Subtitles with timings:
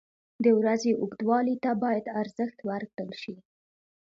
[0.43, 3.35] •د ورځې اوږدوالي ته باید ارزښت ورکړل شي.